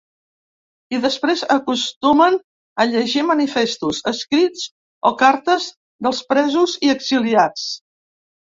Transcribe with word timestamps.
I 0.95 0.99
després, 1.01 1.43
acostumen 1.55 2.37
a 2.79 2.87
llegir 2.95 3.23
manifestos, 3.29 4.01
escrits 4.13 4.65
o 5.13 5.15
cartes 5.23 5.71
dels 6.09 6.25
presos 6.33 6.77
i 6.89 6.93
exiliats. 6.99 7.71